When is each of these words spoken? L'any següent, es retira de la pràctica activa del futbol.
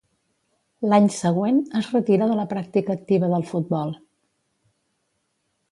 L'any 0.93 1.09
següent, 1.15 1.59
es 1.81 1.89
retira 1.97 2.31
de 2.31 2.39
la 2.41 2.47
pràctica 2.55 2.97
activa 3.01 3.31
del 3.35 3.47
futbol. 3.53 3.95